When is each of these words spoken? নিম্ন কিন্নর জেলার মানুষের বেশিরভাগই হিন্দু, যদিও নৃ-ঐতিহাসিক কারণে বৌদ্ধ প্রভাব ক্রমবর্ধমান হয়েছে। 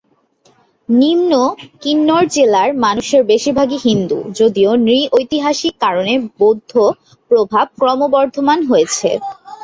নিম্ন 0.89 1.31
কিন্নর 1.81 2.23
জেলার 2.35 2.69
মানুষের 2.85 3.21
বেশিরভাগই 3.31 3.79
হিন্দু, 3.87 4.17
যদিও 4.39 4.71
নৃ-ঐতিহাসিক 4.85 5.73
কারণে 5.81 6.11
বৌদ্ধ 6.39 6.71
প্রভাব 7.31 7.65
ক্রমবর্ধমান 7.77 8.59
হয়েছে। 8.69 9.09